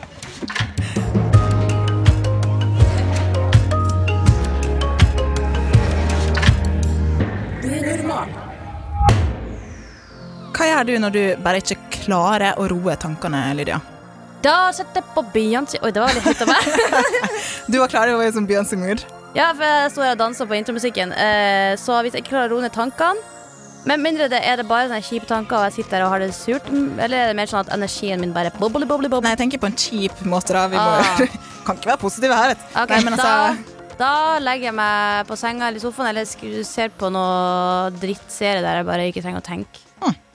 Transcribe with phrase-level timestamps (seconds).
[10.81, 13.79] gjør du når du bare ikke klarer å roe tankene, Lydia?
[14.41, 17.35] Da setter jeg på Beyoncé Oi, det var litt høyt av meg.
[17.69, 19.03] Du var klar over som Beyoncé-mood.
[19.37, 21.13] Ja, for jeg står her og danser på intromusikken.
[21.13, 23.21] Eh, så hvis jeg ikke klarer å roe ned tankene
[23.87, 26.21] Med mindre det er det bare sånne kjipe tanker, og jeg sitter her og har
[26.25, 29.23] det surt, eller er det mer sånn at energien min bare boble, boble, boble?
[29.25, 30.65] Nei, jeg tenker på en kjip måte, da.
[30.69, 31.21] Vi må, Ah.
[31.65, 32.51] kan ikke være positive her.
[32.53, 32.67] vet du.
[32.83, 34.11] Okay, Nei, men altså, da,
[34.41, 38.89] legger jeg meg på senga eller i sofaen eller ser på noe drittserie der jeg
[38.91, 39.81] bare ikke trenger å tenke.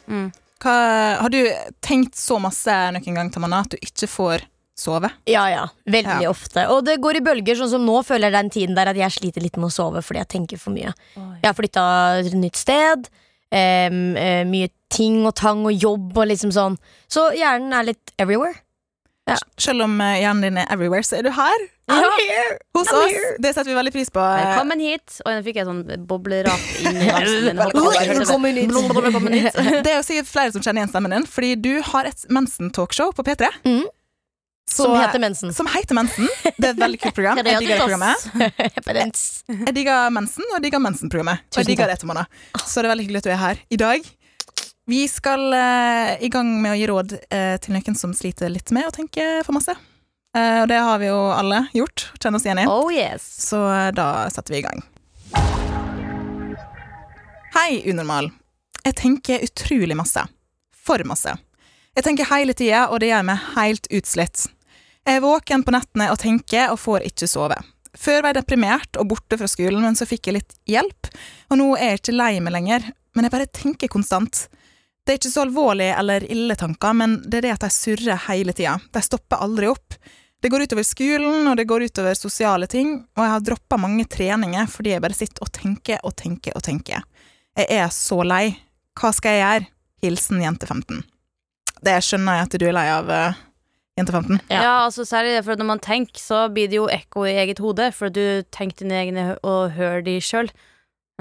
[0.09, 0.33] Mm.
[0.63, 0.75] hva,
[1.21, 1.41] har du
[1.85, 4.45] tenkt så masse noen gang Tamana, at du ikke får
[4.77, 5.11] sove?
[5.27, 5.67] Ja, ja.
[5.89, 6.31] Veldig Ja.
[6.31, 6.67] ofte.
[6.71, 9.11] Og det går i bølger, sånn som nå føler jeg den tiden der at jeg
[9.11, 10.93] sliter litt med å sove fordi jeg tenker for mye.
[11.17, 11.87] Jeg har flytta
[12.25, 13.09] til et nytt sted.
[13.53, 16.77] Um, uh, mye ting og tang og jobb og liksom sånn.
[17.09, 18.57] Så hjernen er litt everywhere.
[19.59, 22.59] Selv om eh, hjernen din er everywhere, så er du her I'm here!
[22.77, 23.11] hos I'm oss.
[23.11, 23.33] here.
[23.43, 24.23] Det setter vi veldig pris på.
[24.23, 25.17] Velkommen hit.
[25.25, 27.55] Og nå fikk jeg sånn boblerap inn i halsen det.
[27.59, 29.59] Velkommen hit.
[29.87, 33.15] Det er jo sikkert flere som kjenner igjen stemmen din, fordi du har et mensen-talkshow
[33.19, 33.51] på P3.
[33.67, 33.85] Mhm.
[34.67, 35.53] Så- Som heter mensen.
[35.55, 36.27] Som heter Mensen.
[36.59, 37.39] Det er et veldig kult program.
[37.43, 38.25] Jeg digger det programmet.
[39.47, 41.45] Jeg digger mensen, og jeg digger Mensen-programmet.
[41.55, 42.25] Og jeg digger det, Tamanna.
[42.67, 44.09] Så det er veldig hyggelig at du er her i dag.
[44.89, 48.71] Vi skal eh, i gang med å gi råd eh, til noen som sliter litt
[48.71, 49.75] med å tenke for masse.
[50.31, 52.05] Eh, og det har vi jo alle gjort.
[52.23, 52.67] Kjenner oss igjen i.
[52.71, 53.25] Oh yes.
[53.49, 54.85] Så eh, da setter vi i gang.
[57.57, 58.31] Hei, unormal.
[58.85, 60.23] Jeg tenker utrolig masse.
[60.87, 61.35] For masse.
[61.99, 64.45] Jeg tenker hele tida, og det gjør meg helt utslitt.
[65.03, 67.59] Jeg er våken på nettene og tenker, og får ikke sove.
[67.99, 71.11] Før var jeg deprimert og borte fra skolen, men så fikk jeg litt hjelp,
[71.51, 72.87] og nå er jeg ikke lei meg lenger,
[73.17, 74.45] men jeg bare tenker konstant.
[75.07, 78.25] Det er ikke så alvorlig eller ille tanker, men det er det at de surrer
[78.27, 78.73] hele tida.
[78.91, 79.95] De stopper aldri opp.
[80.43, 84.05] Det går utover skolen, og det går utover sosiale ting, og jeg har droppa mange
[84.11, 87.07] treninger fordi jeg bare sitter og tenker og tenker og tenker.
[87.57, 88.57] Jeg er så lei.
[88.99, 89.69] Hva skal jeg gjøre?
[90.05, 91.05] Hilsen jente 15.
[91.87, 93.39] Det skjønner jeg at du er lei av, uh,
[93.97, 94.41] jente 15.
[94.51, 94.59] Ja.
[94.59, 94.75] Ja.
[94.89, 97.93] altså Særlig det, for når man tenker, så blir det jo ekko i eget hode,
[97.95, 100.51] for du tenker dine egne og hører de sjøl.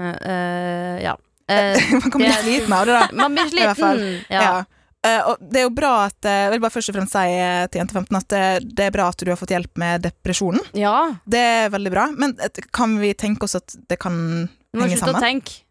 [0.02, 1.14] ja.
[1.48, 3.08] Eh, Man kan bli sliten av det, da.
[3.14, 4.00] man blir I hvert fall.
[4.00, 4.24] sliten.
[4.34, 4.42] Ja.
[4.42, 4.64] Ja.
[5.06, 7.26] Eh, og det er jo bra at eh, Jeg vil bare først og fremst si
[7.70, 8.40] til jente 15 at det,
[8.74, 10.64] det er bra at du har fått hjelp med depresjonen.
[10.74, 10.96] ja.
[11.26, 12.34] Det er veldig bra, men
[12.74, 14.16] kan vi tenke oss at det kan
[14.72, 15.22] Du må henge slutte å sammen?
[15.28, 15.62] tenke.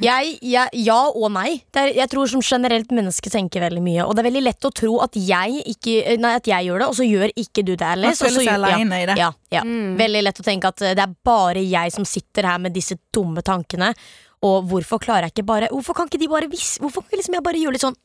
[0.00, 1.58] Jeg, jeg, ja og nei.
[1.74, 4.06] Det er, jeg tror som generelt menneske tenker veldig mye.
[4.08, 6.86] Og det er veldig lett å tro at jeg, ikke, nei, at jeg gjør det,
[6.88, 8.22] og så gjør ikke du det, Man Alice.
[8.24, 8.78] føler seg gjør- ja.
[9.02, 9.16] i det.
[9.20, 9.28] Ja,
[9.58, 9.64] ja.
[9.66, 9.98] Mm.
[10.00, 13.42] Veldig lett å tenke at det er bare jeg som sitter her med disse dumme
[13.44, 13.90] tankene.
[14.46, 17.20] Og hvorfor klarer jeg ikke bare Hvorfor kan ikke de bare vis, Hvorfor kan ikke
[17.20, 17.96] liksom jeg bare gjøre litt sånn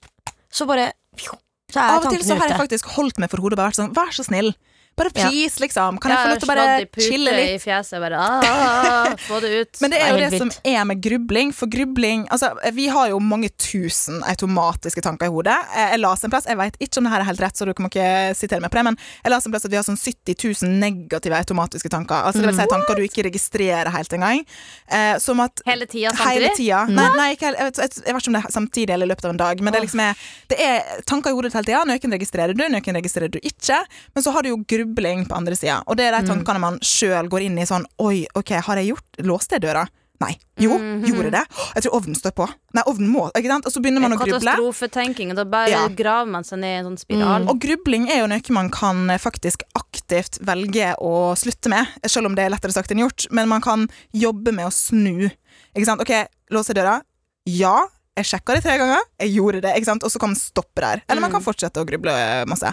[0.51, 0.89] Så bare
[1.21, 3.71] Så er Av og til så har jeg faktisk holdt meg for hodet og bare
[3.71, 4.51] vært sånn Vær så snill.
[4.95, 5.97] Bare please, liksom.
[5.99, 7.49] Kan jeg, jeg få lov til å bare chille litt?
[7.51, 7.97] i fjeset.
[7.99, 9.77] Bare, ah, få det ut.
[9.83, 11.51] Men det er jo Det er som er med grubling.
[11.55, 15.57] For grubling Altså, vi har jo mange tusen automatiske tanker i hodet.
[15.75, 17.73] Jeg leste en plass, jeg vet ikke om det her er helt rett, så du
[17.75, 18.07] kan ikke
[18.39, 20.79] sitere meg på det, men jeg las en plass at vi har sånn 70 000
[20.85, 22.29] negative automatiske tanker.
[22.29, 24.45] Altså det vil si tanker du ikke registrerer helt engang.
[24.87, 26.53] Eh, som at Hele tida Hele samtidig.
[26.61, 26.85] tida.
[26.87, 29.27] Nei, nei ikke, jeg, vet, jeg, vet ikke om det er samtidig eller i løpet
[29.27, 30.25] av en dag, men det liksom er,
[30.55, 31.83] det er tanker i hodet hele tida.
[31.91, 33.83] Noen registrerer du, noen registrerer du ikke.
[34.15, 36.79] Men så har du jo grubling på andre sida, og det er de tankene man
[36.81, 39.85] sjøl går inn i sånn Oi, OK, har jeg gjort Låste jeg døra?
[40.23, 40.31] Nei.
[40.61, 41.41] Jo, gjorde det?
[41.75, 42.45] Jeg tror ovnen står på.
[42.75, 43.65] Nei, ovnen må Ikke sant?
[43.67, 44.39] Og så begynner man å gruble.
[44.39, 45.33] Katastrofetenking.
[45.33, 45.87] og Da bare Ja.
[45.89, 47.49] graver man seg ned i en sånn spiral.
[47.49, 52.27] Og grubling er jo noe man kan eh, faktisk aktivt velge å slutte med, selv
[52.27, 55.29] om det er lettere sagt enn gjort, men man kan jobbe med å snu.
[55.75, 56.01] Ikke sant?
[56.01, 57.01] OK, låser døra?
[57.45, 57.87] Ja.
[58.15, 60.05] Jeg sjekka det tre ganger, jeg gjorde det, ikke sant?
[60.07, 61.01] og så kan man stoppe der.
[61.09, 62.69] Eller man kan fortsette å gruble eh, masse.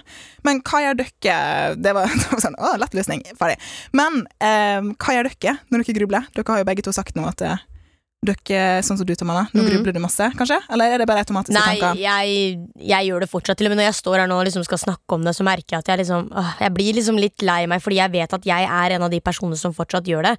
[0.47, 3.59] Men hva gjør dere Det var, det var sånn, å, lett løsning, ferdig.
[3.99, 6.31] Men eh, hva gjør dere når dere grubler?
[6.37, 7.67] Dere har jo begge to sagt nå at eh,
[8.23, 9.69] dere, sånn som du, Tamanna, nå mm.
[9.73, 10.61] grubler du masse, kanskje?
[10.71, 11.99] Eller er det bare automatiske Nei, tanker?
[11.99, 12.59] jeg,
[12.95, 13.59] jeg gjør det fortsatt.
[13.59, 15.47] Til og med når jeg står her nå og liksom skal snakke om det, så
[15.49, 18.39] merker jeg at jeg liksom åh, Jeg blir liksom litt lei meg, fordi jeg vet
[18.39, 20.37] at jeg er en av de personene som fortsatt gjør det.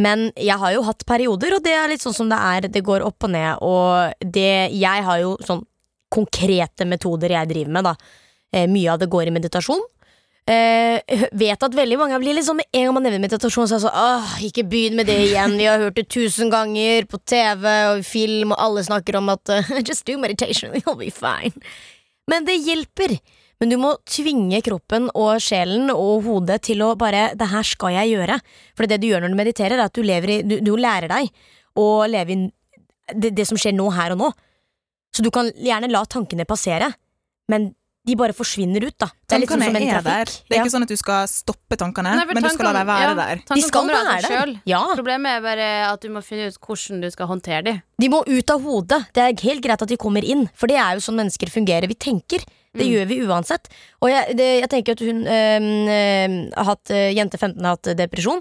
[0.00, 2.68] Men jeg har jo hatt perioder, og det er litt sånn som det er.
[2.72, 3.60] Det går opp og ned.
[3.60, 5.64] Og det, jeg har jo sånn
[6.12, 8.20] konkrete metoder jeg driver med, da.
[8.52, 9.84] Eh, mye av det går i meditasjon.
[10.42, 10.98] Eh,
[11.38, 14.00] vet at veldig mange blir med en gang man nevner meditasjon, så er det sånn
[14.00, 15.54] Åh, ikke begynn med det igjen.
[15.60, 19.54] Vi har hørt det tusen ganger på TV og film, og alle snakker om at
[19.88, 21.54] Just do meditation, you'll be fine.
[22.30, 23.20] Men det hjelper.
[23.62, 27.94] Men du må tvinge kroppen og sjelen og hodet til å bare Det her skal
[27.94, 28.40] jeg gjøre.
[28.74, 31.06] For det du gjør når du mediterer, er at du, lever i, du, du lærer
[31.12, 31.30] deg
[31.78, 32.40] å leve i
[33.14, 34.32] det, det som skjer nå, her og nå.
[35.14, 36.90] Så du kan gjerne la tankene passere,
[37.52, 37.70] men
[38.02, 39.06] de bare forsvinner ut, da.
[39.14, 40.30] Det er litt sånn Tankene som en er der.
[40.32, 40.62] Det er Ja.
[40.64, 43.14] ikke sånn at du skal stoppe tankene, Nei, men du skal la dem være ja,
[43.14, 43.42] der.
[43.46, 44.54] De skal være der.
[44.66, 44.80] Ja.
[44.96, 47.78] Problemet er bare at du må finne ut hvordan du skal håndtere dem.
[48.02, 49.04] De må ut av hodet.
[49.14, 51.86] Det er helt greit at de kommer inn, for det er jo sånn mennesker fungerer.
[51.86, 52.42] Vi tenker.
[52.72, 52.92] Det Mm.
[52.94, 53.68] gjør vi uansett.
[54.00, 57.96] Og jeg, det, jeg tenker at hun øh, har hatt øh, Jente 15 har hatt
[57.98, 58.40] depresjon.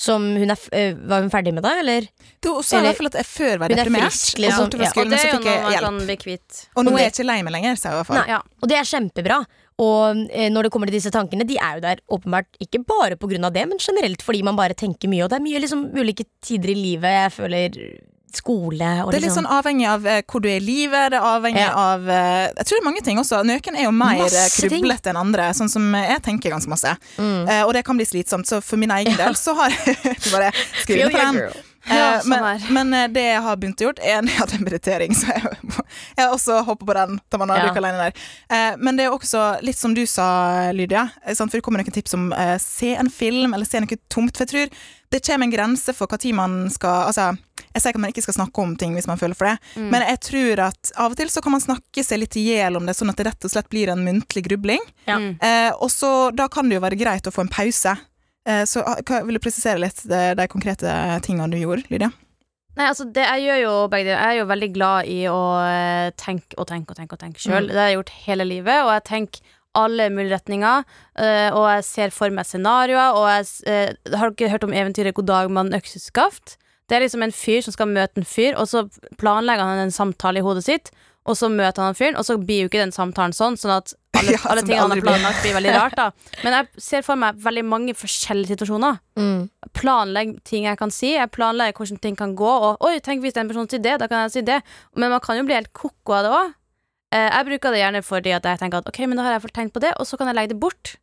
[0.00, 2.06] Som hun er, øh, var hun ferdig med da, eller?
[2.40, 4.64] Du sa i Eller- hvert fall at jeg før var Hun er deprimert, frisk, liksom.
[4.64, 4.88] og, Ja.
[4.96, 6.60] Og det er jo noe man kan bli kvitt.
[6.74, 8.16] Og nå er jeg ikke lei meg lenger, sa jeg i hvert fall.
[8.16, 8.28] Nei.
[8.32, 8.40] Ja.
[8.62, 9.38] Og det er kjempebra.
[9.80, 13.16] Og eh, når det kommer til disse tankene, de er jo der åpenbart ikke bare
[13.44, 15.24] av det, men generelt fordi man bare tenker mye.
[15.24, 17.04] Og det er mye liksom ulike tider i livet.
[17.04, 18.00] Jeg føler
[18.36, 21.10] skole og Det er litt liksom sånn avhengig av eh, hvor du er i livet,
[21.12, 21.72] det er avhengig Ja.
[21.94, 23.42] av eh, Jeg tror det er mange ting også.
[23.46, 24.70] Nøken er jo mer eh, Masse ting.
[24.82, 26.94] krublete enn andre, sånn som eh, jeg tenker ganske masse.
[27.18, 27.48] Mm.
[27.48, 30.30] Eh, og det kan bli slitsomt, så for min egen del så har jeg Du
[30.30, 31.42] bare skriv under på den.
[31.42, 31.56] Ja,
[31.90, 34.64] Eh, sånn men, men eh, det jeg har begynt å gjøre, er jeg hadde er
[34.66, 35.54] meditering, så jeg,
[36.18, 37.14] jeg har også hopper på den.
[37.32, 37.70] Da man har Ja.
[37.72, 38.12] alene der.
[38.52, 40.26] Eh, men det er også litt som du sa,
[40.76, 41.50] Lydia, eh, sant?
[41.50, 44.36] for det kommer noen tips om eh, se en film eller se noe tomt.
[44.36, 44.76] For jeg tror
[45.10, 47.30] det kommer en grense for hva tid man skal Altså,
[47.74, 49.58] jeg sier ikke at man ikke skal snakke om ting hvis man føler for det,
[49.76, 49.88] Mm.
[49.90, 52.76] men jeg tror at av og til så kan man snakke seg litt i hjel
[52.76, 54.80] om det, sånn at det rett og slett blir en muntlig grubling.
[55.06, 55.18] Ja.
[55.18, 55.36] Mm.
[55.40, 57.96] Eh, og så da kan det jo være greit å få en pause.
[58.48, 62.10] Eh, så ah, hva, vil du presisere litt de, de konkrete tingene du gjorde, Lydia?
[62.78, 64.20] Nei, altså det, Jeg gjør jo begge deler.
[64.22, 67.42] Jeg er jo veldig glad i å eh, tenke og tenke og tenke og tenke
[67.42, 67.66] sjøl.
[67.66, 67.72] Mm.
[67.72, 70.84] Det har jeg gjort hele livet, og jeg tenker alle mulige retninger.
[71.18, 75.14] eh, og jeg ser for meg scenarioer, og jeg eh, Har ikke hørt om eventyret
[75.14, 76.56] 'God dag, mann økseskaft'?
[76.90, 78.82] Det er liksom en fyr som skal møte en fyr, og så
[79.20, 80.90] planlegger han en samtale i hodet sitt,
[81.28, 83.92] og så møter han fyren, og så blir jo ikke den samtalen sånn, sånn at
[84.18, 86.06] alle, Ja, alle tingene han har planlagt, blir veldig rart, da.
[86.44, 89.50] Men jeg ser for meg veldig mange forskjellige situasjoner Mm.
[89.76, 91.10] planlegge ting jeg kan si.
[91.12, 92.48] Jeg planlegger hvordan ting kan gå.
[92.48, 94.62] Og oi, tenk hvis den personen sier det, da kan jeg si det.
[94.96, 96.54] Men man kan jo bli helt koko av det òg.
[97.12, 99.44] Eh, jeg bruker det gjerne fordi at jeg tenker at ok, men da har jeg
[99.44, 100.96] fått tenkt på det, og så kan jeg legge det bort.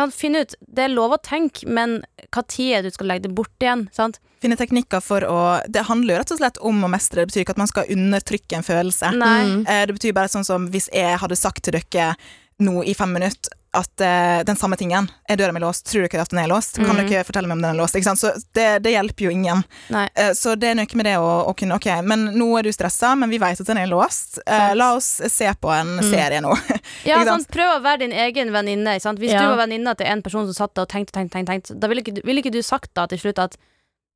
[0.00, 0.14] Sant?
[0.14, 2.00] Finn ut, Det er lov å tenke, men
[2.34, 3.86] hva tid er det du skal legge det bort igjen?
[3.94, 4.18] Sant?
[4.42, 7.22] Finne teknikker for å Det handler jo rett og slett om å mestre.
[7.22, 9.12] Det betyr ikke at man skal undertrykke en følelse.
[9.16, 9.42] Nei.
[9.50, 9.60] Mm.
[9.66, 12.14] Eh, det betyr bare sånn som hvis jeg hadde sagt til dere
[12.62, 16.22] nå i fem minutter at uh, den samme tingen er døra mi låst, tror dere
[16.22, 16.76] at den er låst?
[16.80, 17.96] Kan du dere fortelle meg om den er låst?
[17.98, 18.20] Ikke sant?
[18.22, 19.62] Så det, det hjelper jo ingen.
[19.94, 20.06] Nei.
[20.14, 22.72] Eh, Så det er noe med det å, å kunne Ok, men nå er du
[22.72, 24.38] stressa, men vi vet at den er låst.
[24.48, 26.10] Uh, la oss se på en Mm.
[26.10, 26.54] serie nå.
[27.04, 27.44] Ja, Ikke sant?
[27.44, 27.50] sant?
[27.54, 28.96] Prøv å være din egen venninne.
[28.98, 29.42] Hvis Ja.
[29.42, 31.88] du var venninna til en person som satt der og tenkte, tenkte, tenkte, tenkte da
[31.90, 33.56] ville ikke, du- ikke du sagt da til slutt at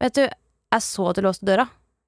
[0.01, 1.65] Vet du, jeg så at du låste døra.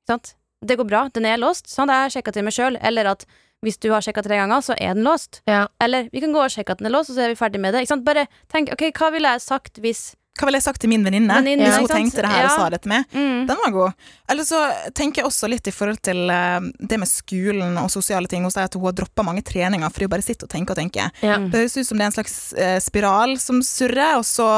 [0.09, 0.35] Sant?
[0.63, 1.67] Det går bra, den er låst.
[1.73, 1.91] Sant?
[1.91, 2.77] Jeg sjekka til meg sjøl.
[2.85, 3.25] Eller at
[3.65, 5.43] hvis du har sjekka tre ganger, så er den låst.
[5.51, 5.67] Ja.
[5.85, 7.61] Eller vi kan gå og sjekke at den er låst, og så er vi ferdig
[7.61, 7.85] med det.
[7.85, 8.07] Ikke sant?
[8.07, 11.35] Bare tenk, ok, hva ville jeg sagt hvis Hva ville jeg sagt til min venninne
[11.43, 13.03] hvis ikke hun tenkte det her og sa det til meg?
[13.13, 13.43] mm.
[13.51, 14.07] Den var god.
[14.33, 14.61] Eller så
[14.97, 18.47] tenker jeg også litt i forhold til eh, det med skolen og sosiale ting.
[18.47, 20.81] Hun sier at hun har droppa mange treninger fordi hun bare sitter og tenker og
[20.81, 21.11] tenker.
[21.21, 21.37] Ja.
[21.43, 24.49] Det høres ut som det er en slags eh, spiral som surrer, og så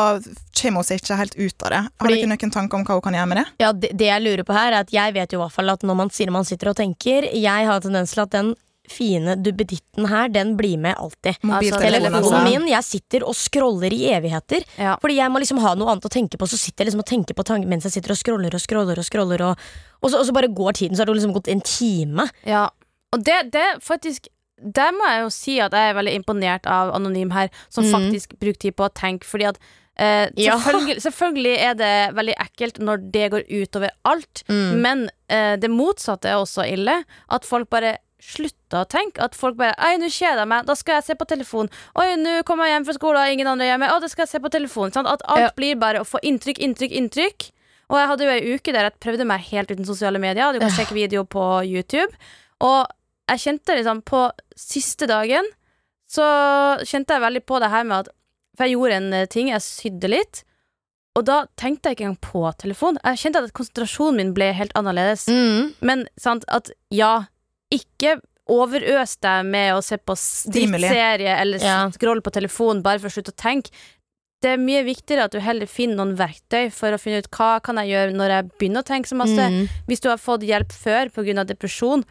[0.60, 1.82] kommer hun seg ikke helt ut av det.
[1.82, 3.46] Har Fordi- dere noen tanker om hva hun kan gjøre med det?
[3.64, 5.74] Ja, det, det jeg lurer på her er at Jeg vet jo i hvert fall
[5.74, 8.54] at når man sier man sitter og tenker Jeg har tendens til at den
[8.90, 12.42] fine duppeditten her Den blir med alltid Mobiltelefonen, telefonen altså.
[12.48, 14.96] min, jeg sitter og scroller i evigheter Ja.
[15.00, 17.08] Fordi jeg må liksom ha noe annet å tenke på Så sitter jeg liksom og
[17.12, 19.66] tenker på tanken Mens jeg sitter og scroller og scroller og scroller Og,
[20.02, 22.66] og, så, og så bare går tiden Så har det liksom gått en time Ja,
[23.14, 24.26] og det, det faktisk
[24.58, 27.92] Der må jeg jo si at jeg er veldig imponert av Anonym her, som mm.
[27.94, 29.26] faktisk bruker tid på å tenke.
[29.26, 29.58] Fordi at
[29.98, 30.54] eh, Ja.
[30.58, 34.78] selvfølgelig, selvfølgelig er det veldig ekkelt når det går utover alt, Mm.
[34.84, 36.94] men eh, det motsatte er også ille.
[37.28, 39.22] At folk bare slutter å tenke.
[39.24, 41.70] At folk bare Oi, nå kjeder jeg meg, da skal jeg se på telefon.
[41.98, 43.90] Oi, nå kommer jeg hjem fra skolen, ingen andre er hjemme.
[43.92, 44.94] Å, da skal jeg se på telefon.
[44.94, 45.50] Sånn, At alt Ja.
[45.56, 47.48] blir bare å få inntrykk, inntrykk, inntrykk.
[47.92, 50.52] Og jeg hadde jo ei uke der jeg prøvde meg helt uten sosiale medier.
[50.54, 52.12] Du kan sjekke video på YouTube.
[52.60, 52.86] Og
[53.28, 55.44] jeg kjente liksom på siste dagen
[56.10, 56.22] Så
[56.84, 58.08] kjente jeg veldig på det her med at
[58.58, 60.42] For jeg gjorde en eh, ting, jeg sydde litt.
[61.16, 62.98] Og da tenkte jeg ikke engang på telefon.
[63.04, 65.26] Jeg kjente at konsentrasjonen min ble helt annerledes.
[65.28, 65.72] Mm.
[65.80, 67.24] Men sant, at ja,
[67.72, 68.20] ikke
[68.52, 70.14] overøs deg med å se på
[70.52, 71.90] drittserie eller Ja.
[71.94, 73.70] scroll på telefon bare for å slutte å tenke.
[74.42, 77.60] Det er mye viktigere at du heller finner noen verktøy for å finne ut hva
[77.62, 79.38] kan jeg gjøre når jeg begynner å tenke så masse.
[79.38, 79.68] Mm.
[79.86, 81.46] Hvis du har fått hjelp før pga.
[81.46, 82.02] depresjon,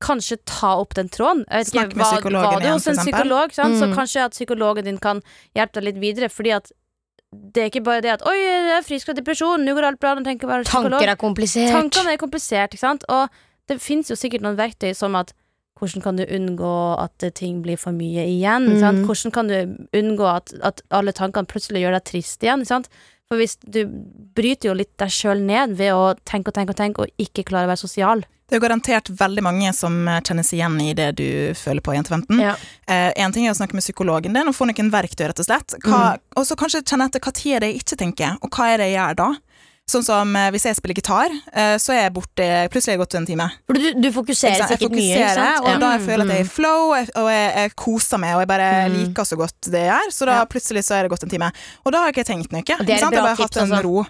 [0.00, 1.44] kanskje ta opp den tråden.
[1.50, 3.74] Snakk med var- psykologen var du hos en psykolog, sant?
[3.76, 3.94] Så Mm.
[3.96, 5.20] kanskje at psykologen din kan
[5.54, 6.30] hjelpe deg litt videre.
[6.30, 6.70] Fordi at
[7.32, 10.00] det er ikke bare det at 'oi, jeg er frisk fra depresjon, nå går alt
[10.00, 10.24] bra'.
[10.24, 13.04] Tanker er komplisert Tankene er komplisert, ikke sant?
[13.08, 13.28] Og
[13.70, 15.32] det finnes jo sikkert noen verktøy som at
[15.80, 18.66] hvordan kan du unngå at ting blir for mye igjen?
[18.76, 19.04] Mm.
[19.08, 19.56] Hvordan kan du
[19.96, 22.66] unngå at, at alle tankene plutselig gjør deg trist igjen?
[22.68, 23.84] For hvis du
[24.36, 27.46] bryter jo litt deg sjøl ned ved å tenke og tenke og tenke, og ikke
[27.48, 28.24] klare å være sosial.
[28.50, 29.94] Det er garantert veldig mange som
[30.26, 32.40] kjennes igjen i det du føler på, Jente15.
[32.42, 32.56] Ja.
[32.90, 35.46] Eh, en ting er å snakke med psykologen din og få noen verktøy, rett og
[35.46, 35.78] slett.
[35.86, 36.24] Hva, Mm.
[36.40, 38.82] Og så kanskje kjenne etter hva tid er det jeg ikke tenker, og hva er
[38.82, 39.28] det jeg gjør da?
[39.90, 43.02] Sånn som eh, hvis jeg spiller gitar, eh, så er jeg borte Plutselig har jeg
[43.02, 43.46] gått en time.
[43.66, 45.16] For du, du fokuserer sikkert mye.
[45.18, 45.64] Ikke sant?
[45.66, 48.34] og da jeg Mm, føler at jeg er i flow, og jeg- jeg, koser meg,
[48.36, 48.94] og jeg bare Mm.
[49.00, 50.44] liker så godt det jeg gjør, så da Ja.
[50.46, 51.50] plutselig så er det gått en time.
[51.84, 52.60] Og da har jeg ikke tenkt noe.
[52.60, 54.06] Og det er et bra tips, altså.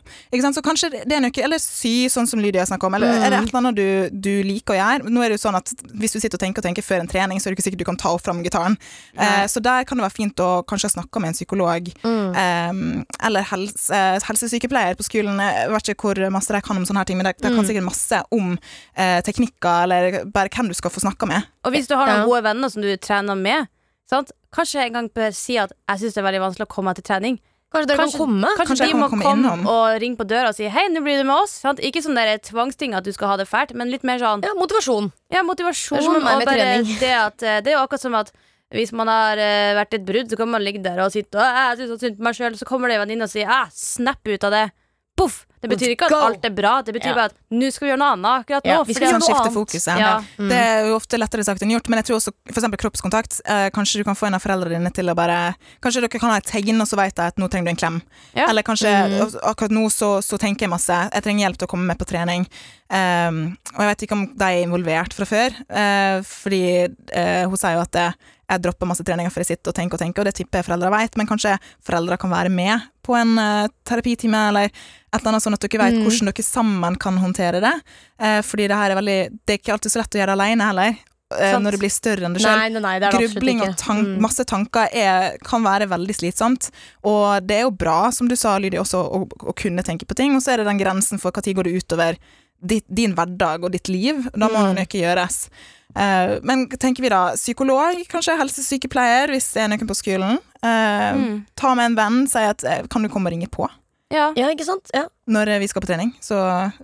[0.60, 3.22] Så kanskje det er noe, eller sy, sånn som Lydia snakker om, eller Mm.
[3.24, 5.08] er det et eller annet du, du liker å gjøre?
[5.08, 7.08] Nå er det jo sånn at hvis du sitter og tenker og tenker før en
[7.08, 8.76] trening, så er det ikke sikkert du kan ta opp fram gitaren.
[9.16, 12.36] Eh, så der kan det være fint å kanskje snakke med en psykolog, Mm.
[12.36, 15.40] eh, eller helse, helsesykepleier på skolen.
[15.70, 17.60] Jeg vet ikke hvor masse de kan om sånne her ting, men de, de kan
[17.62, 17.68] Mm.
[17.68, 18.58] sikkert masse om
[18.96, 21.46] eh, teknikker, eller bare hvem du skal få snakka med.
[21.64, 22.26] Og hvis du har noen Ja.
[22.26, 23.68] gode venner som du trener med,
[24.10, 24.32] sant?
[24.52, 27.04] kanskje en gang bør si at jeg syns det er veldig vanskelig å komme til
[27.06, 27.38] trening.
[27.70, 28.48] Kanskje dere Kanskje- kan komme?
[28.58, 31.00] Kanskje, Kanskje de kan må komme komme og ringe på døra og si 'hei, nå
[31.04, 31.60] blir du med oss'.
[31.62, 31.78] Sant?
[31.78, 35.12] Ikke sånn tvangsting at du skal ha det fælt, men litt mer sånn Ja, motivasjon.
[35.30, 35.98] ja, Det motivasjon.
[35.98, 38.32] er meg og bare det, at, eh, det er jo akkurat som at
[38.72, 41.34] hvis man har uh, vært i et brudd, så kan man ligge der og sitte
[41.38, 43.66] og jeg synes synd på meg sjøl, Så kommer det en venninne og sier ah,
[43.70, 44.70] 'snap ut av det'.
[45.16, 45.46] Poff!
[45.60, 47.14] Det betyr ikke at alt er bra, det betyr Ja.
[47.14, 48.70] bare at nå skal vi gjøre noe annet akkurat nå.
[48.70, 49.58] Ja, vi skal gjøre Sånn noe skifte annet.
[49.58, 49.98] fokuset.
[50.00, 50.12] Ja.
[50.38, 50.48] Mm.
[50.48, 53.40] Det er jo ofte lettere sagt enn gjort, men jeg tror også eksempel kroppskontakt.
[53.44, 56.30] Eh, kanskje du kan få en av foreldrene dine til å bare Kanskje dere kan
[56.30, 58.02] ha et tegn, og så vet jeg at nå trenger du en klem.
[58.34, 58.48] Ja.
[58.48, 59.36] Eller kanskje Mm.
[59.44, 60.88] akkurat nå så, så tenker jeg masse.
[61.12, 62.46] Jeg trenger hjelp til å komme med på trening.
[62.90, 67.56] Um, og jeg vet ikke om de er involvert fra før, uh, fordi uh, hun
[67.60, 68.14] sier jo at jeg,
[68.50, 70.66] jeg dropper masse treninger for jeg sitter og tenker og tenker, og det tipper jeg
[70.66, 71.52] foreldre vet, men kanskje
[71.86, 75.82] foreldre kan være med på en uh, terapitime, eller et eller annet sånn at dere
[75.84, 76.02] vet Mm.
[76.06, 77.74] hvordan dere sammen kan håndtere det.
[78.20, 80.64] Eh, fordi det her er veldig Det er ikke alltid så lett å gjøre alene
[80.66, 80.96] heller,
[81.38, 82.56] eh, når det blir større enn det sjøl.
[82.72, 83.68] Det det Grubling ikke.
[83.68, 84.20] og tank, Mm.
[84.20, 86.70] masse tanker er, kan være veldig slitsomt.
[87.04, 90.14] Og det er jo bra, som du sa, Lydia, også å, å kunne tenke på
[90.16, 90.34] ting.
[90.36, 92.16] Og så er det den grensen for når går det utover
[92.64, 94.28] ditt, din hverdag og ditt liv.
[94.36, 94.74] Da må Mm.
[94.74, 95.48] noe gjøres.
[95.96, 100.38] Eh, men tenker vi da psykolog, kanskje helsesykepleier, hvis det er noen på skolen.
[100.62, 101.46] Eh, Mm.
[101.56, 103.68] Ta med en venn, si at eh, kan du komme og ringe på
[104.10, 104.32] Ja.
[104.36, 104.90] Ja, ikke sant?
[104.94, 105.06] Ja.
[105.30, 106.14] når eh, vi skal på trening.
[106.20, 106.34] Så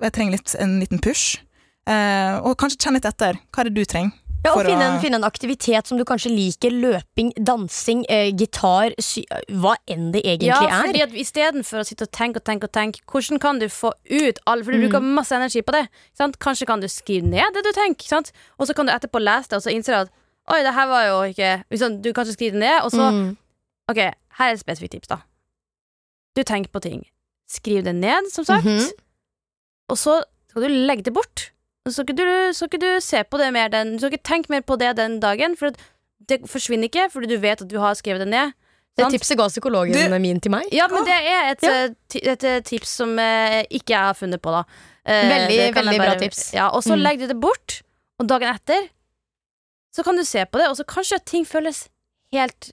[0.00, 1.40] jeg trenger litt, en liten push.
[1.86, 3.38] Eh, og kanskje kjenne litt etter.
[3.54, 4.12] Hva er det du trenger?
[4.46, 6.70] Ja, og finne, en, finne en aktivitet som du kanskje liker.
[6.70, 10.84] Løping, dansing, eh, gitar, sy hva enn det egentlig Ja, er.
[10.86, 13.90] fordi at istedenfor å sitte og tenke og tenke og tenke, hvordan kan du få
[14.06, 14.84] ut alle For du Mm.
[14.86, 15.88] bruker masse energi på det.
[16.14, 16.38] Sant?
[16.38, 18.30] Kanskje kan du skrive ned det du tenker, sant?
[18.60, 20.10] og så kan du etterpå lese det, og så innse at
[20.48, 23.36] oi, det her var jo ikke sånn, Du kanskje skriver det ned, og så Mm.
[23.90, 25.18] Ok, her er et spesifikt tips, da.
[26.36, 27.04] Du tenker på ting.
[27.48, 28.90] Skriv det ned, som sagt, Mhm.
[29.90, 31.50] og så skal du legge det bort.
[31.86, 34.24] Og Så skal du, så skal du se på det mer den Du skal ikke
[34.24, 35.70] tenke mer på det den dagen, for
[36.26, 38.52] det forsvinner ikke, fordi du vet at du har skrevet det ned.
[38.96, 39.12] Det sant?
[39.14, 40.64] tipset ga psykologen Du- min til meg.
[40.72, 41.84] Ja, men det er et, Ja.
[41.84, 44.64] et, et, eh, tips som eh, ikke jeg har funnet på, da.
[45.04, 46.52] Eh, Veldig, veldig bare, bra tips.
[46.54, 47.02] Ja, og så Mm.
[47.02, 47.82] legger du det bort,
[48.18, 48.88] og dagen etter
[49.94, 51.88] så kan du se på det, og så kanskje ting føles
[52.32, 52.72] helt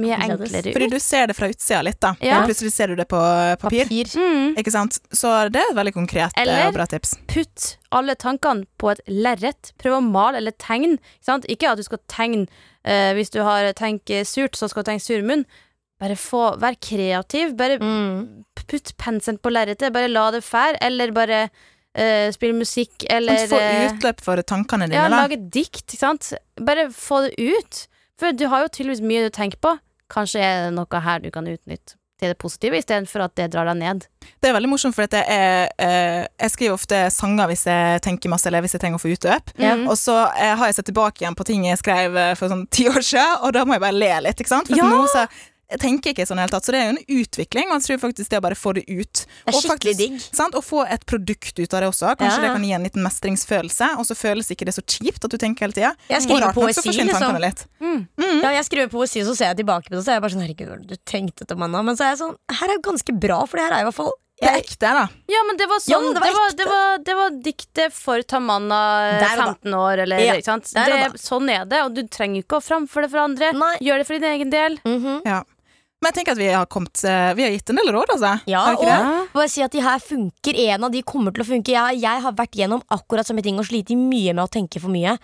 [0.00, 0.90] mye enklere Fordi ut.
[0.90, 2.14] du ser det fra utsida litt, da.
[2.20, 2.40] Ja.
[2.40, 3.18] Og plutselig ser du det på
[3.62, 3.84] papir.
[3.86, 4.10] papir.
[4.18, 4.56] Mm.
[4.58, 4.98] Ikke sant?
[5.14, 7.12] Så det er et veldig konkret eh, Eller- og bra tips.
[7.14, 9.70] Eller Putt alle tankene på et lerret.
[9.78, 10.96] Prøv å male eller tegne.
[10.98, 11.46] Ikke, sant?
[11.48, 12.48] ikke at du skal tegne
[12.84, 15.46] eh, Hvis du har tenkt surt, så skal du tenke sur munn.
[16.02, 17.54] Bare få, vær kreativ.
[17.56, 18.44] Bare Mm.
[18.66, 19.92] putt penselen på lerretet.
[19.94, 20.78] Bare la det fære.
[20.82, 21.48] Eller bare
[21.94, 24.98] Uh, spille musikk, eller få eh, utløp for tankene dine.
[24.98, 26.32] Ja, lage dikt, ikke sant?
[26.58, 27.86] Bare få det ut.
[28.20, 29.74] For du har jo tydeligvis mye du tenker på.
[30.12, 33.66] Kanskje er det noe her du kan utnytte til det positive, istedenfor at det drar
[33.66, 34.04] deg ned.
[34.38, 38.30] Det er veldig morsomt, for jeg, er, eh, jeg skriver ofte sanger hvis jeg tenker
[38.30, 39.50] masse, eller hvis jeg trenger å få utløp.
[39.58, 39.88] Mm.
[39.90, 42.68] Og så eh, har jeg sett tilbake igjen på ting jeg skrev eh, for sånn
[42.70, 44.40] ti år siden, og da må jeg bare le litt.
[44.44, 44.70] ikke sant?
[44.70, 44.86] For Ja!
[44.94, 45.26] nå så
[45.70, 47.80] jeg tenker ikke sånn i det hele tatt, så det er jo en utvikling, og
[47.80, 49.12] jeg tror faktisk det å bare få det ut.
[49.24, 50.20] Det er Og skikkelig faktisk- digg.
[50.36, 50.54] Sant?
[50.54, 52.16] Og få et produkt ut av det også.
[52.16, 52.42] Kanskje Ja.
[52.44, 55.36] det kan gi en liten mestringsfølelse, og så føles ikke det så kjipt at du
[55.38, 55.94] tenker hele tida.
[56.08, 57.34] Jeg skriver rart poesi, liksom.
[57.80, 58.08] Mm.
[58.18, 58.42] Mm.
[58.42, 60.30] Ja, jeg skriver poesi, og så ser jeg tilbake på det, så er jeg bare
[60.34, 61.82] sånn Herregud, det du tenkte det, manna?
[61.82, 63.84] Men så er jeg sånn Her er jo ganske bra, for det her er i
[63.90, 65.08] hvert fall Det er ekte, da.
[65.30, 68.20] Ja, men det var sånn ja, det det, var det, var, det var diktet for
[68.22, 69.54] Tamanna Der og da.
[69.54, 70.64] 15 år, eller Ja, ikke sant?
[70.74, 73.52] Det, sånn er det, og du trenger ikke å framføre det for andre.
[73.52, 73.76] Nei.
[73.80, 74.78] Gjør det for din egen del.
[74.84, 75.22] Mhm.
[76.04, 78.34] Men jeg tenker at vi har kommet eh, Vi har gitt en del råd, altså.
[78.50, 78.84] Ja, og
[79.32, 80.58] bare si at de her funker.
[80.68, 81.72] En av de kommer til å funke.
[81.72, 84.92] Jeg, jeg har vært gjennom akkurat samme ting og slitt mye med å tenke for
[84.92, 85.16] mye.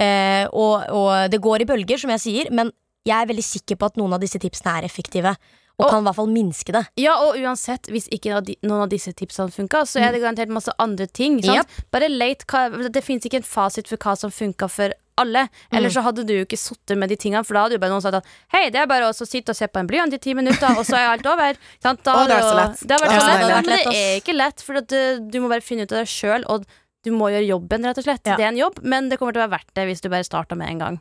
[0.00, 2.70] Eh, og, og det går i bølger, som jeg sier, men
[3.08, 5.34] jeg er veldig sikker på at noen av disse tipsene er effektive.
[5.80, 6.82] Og, Og- kan i hvert fall minske det.
[7.00, 8.36] Ja, og uansett, hvis ikke
[8.68, 11.38] noen av disse tipsene funka, så er det garantert masse andre ting.
[11.40, 11.68] Japp.
[11.90, 12.44] Bare leit
[12.92, 15.46] Det fins ikke en fasit for hva som funka for alle.
[15.72, 17.94] Eller så hadde du jo ikke sittet med de tingene, for da hadde jo bare
[17.94, 20.20] noen sagt at hei, det er bare å sitte og se på en blyant i
[20.22, 21.60] ti minutter, og så er alt over.
[21.84, 22.82] Da Å, det er lett.
[22.84, 25.40] Det har vært så lett, er men det er ikke lett, for at uh, du
[25.42, 26.66] må bare finne ut av det sjøl, og
[27.06, 28.26] du må gjøre jobben, rett og slett.
[28.28, 28.36] Ja.
[28.36, 30.26] Det er en jobb, men det kommer til å være verdt det hvis du bare
[30.26, 30.98] starter med en gang.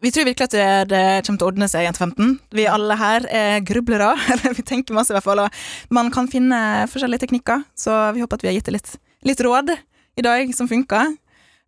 [0.00, 2.38] Vi tror virkelig at det, kommer til å ordne seg, Jente 15.
[2.56, 5.42] Vi alle her er grublere, eller vi tenker masse i hvert fall.
[5.44, 8.94] Og man kan finne forskjellige teknikker, så vi håper at vi har gitt deg litt,
[9.28, 11.12] litt råd i dag som funker.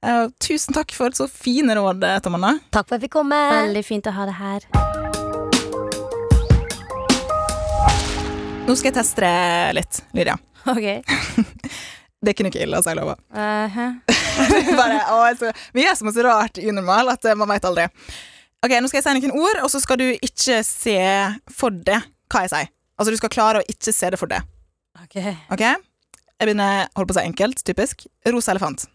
[0.03, 2.57] Eh, tusen takk for så fine råd, Tom Anna.
[2.73, 3.37] Takk for at jeg fikk komme.
[3.53, 4.69] Veldig fint å ha det her.
[8.63, 10.41] Nå skal jeg teste det litt, Lydia.
[10.73, 10.89] Ok.
[12.23, 13.19] Det er ikke noe ille, altså, jeg lover.
[13.35, 13.95] Uh-huh.
[14.81, 17.89] Bare, å, altså, vi er så masse rart unormal at eh, man veit aldri.
[18.63, 20.99] Ok, Nå skal jeg si noen ord, og så skal du ikke se
[21.51, 22.71] for deg hva jeg sier.
[22.95, 24.47] Altså, Du skal klare å ikke se det for deg.
[25.03, 25.19] Ok.
[25.51, 25.65] Ok?
[25.67, 28.07] Jeg begynner holdt på å si enkelt, typisk.
[28.31, 28.87] Rosa elefant.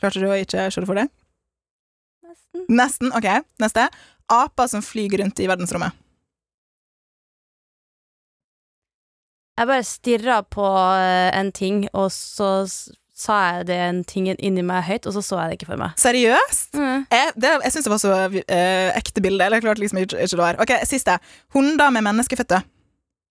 [0.00, 1.12] Klarte du å ikke se det for deg?
[2.24, 2.64] Nesten.
[2.80, 3.12] Nesten.
[3.16, 3.28] Ok,
[3.60, 3.86] neste.
[4.32, 5.92] Aper som flyr rundt i verdensrommet.
[9.54, 12.66] Jeg bare stirra på eh, en ting, og så
[13.14, 15.94] sa jeg den tingen inni meg høyt, og så så jeg det ikke for meg.
[16.02, 16.74] Seriøst?
[16.74, 17.04] Mm.
[17.14, 19.38] Jeg, det, jeg syns det var så uh, ekte bilde.
[19.46, 20.58] Eller jeg klarte liksom ikke, ikke det var.
[20.64, 21.18] Ok, Siste.
[21.54, 22.66] Hunder med menneskeføtter.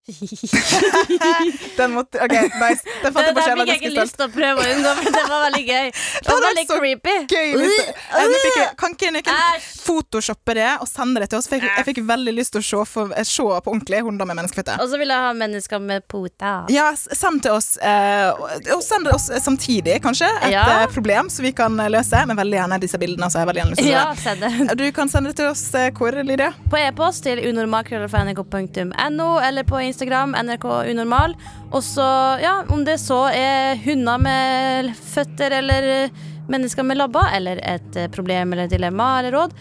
[1.78, 2.84] Den måtte Ok, nice.
[3.04, 4.92] Den fant jeg på der Den fikk jeg ikke lyst til å prøve å unngå,
[5.00, 5.86] men det var veldig gøy.
[6.24, 7.14] Det var veldig creepy.
[7.32, 9.38] Gøy eh, fikk Kan ikke dere
[9.84, 11.48] photoshoppe det og sende det til oss?
[11.52, 14.28] For jeg, jeg fikk veldig lyst til å se, for, eh, se på ordentlig hunder
[14.28, 14.82] med menneskeføtter.
[14.84, 16.52] Og så vil jeg ha mennesker med pota.
[16.74, 20.66] Ja, send til oss, eh, og- send oss samtidig, kanskje, et Ja.
[20.84, 22.26] eh, problem som vi kan eh, løse.
[22.28, 23.32] Men veldig gjerne disse bildene.
[23.32, 24.78] Så jeg veldig gjerne lyst til Ja, send det.
[24.84, 26.52] Du kan sende det til oss eh, hvor, Lydia?
[26.72, 31.36] På e-post til unormal.nrk.no eller på Instagram nrk unormal.
[31.72, 36.10] Og så, ja, om det så er hunder med føtter eller
[36.50, 39.54] mennesker med labber, eller et eh, problem eller dilemma eller råd,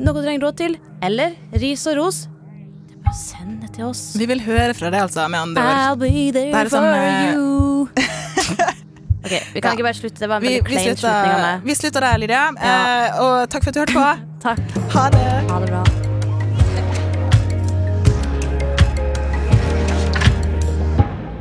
[0.00, 2.28] noe du trenger råd til, eller ris og ros,
[3.14, 4.14] sende det til oss.
[4.16, 5.82] Vi vil høre fra deg, altså, med andre ord.
[5.84, 7.88] I'll be there Det er for sånn, eh, you.
[9.24, 9.72] Ok, Vi kan Ja.
[9.78, 10.18] ikke bare slutte.
[10.20, 11.62] Det var en Vi, veldig klein slutning av meg.
[11.64, 12.42] vi slutter der, Lydia.
[12.60, 13.06] Ja.
[13.06, 14.40] Eh, og takk for at du hørte på.
[14.42, 14.58] Takk.
[14.92, 15.28] Ha det.
[15.48, 16.13] Ha det bra.